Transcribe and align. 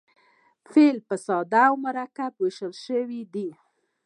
فعل 0.71 0.97
پر 1.07 1.17
ساده 1.27 1.61
او 1.69 1.75
مرکب 1.85 2.31
وېشل 2.41 2.73
سوی 2.85 3.21
دئ. 3.33 3.49